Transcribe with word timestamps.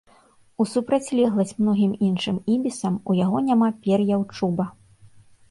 У 0.63 0.65
супрацьлегласць 0.69 1.53
многім 1.63 1.91
іншым 2.07 2.39
ібісам 2.55 2.97
ў 3.09 3.27
яго 3.27 3.43
няма 3.51 3.69
пер'яў-чуба. 3.85 4.65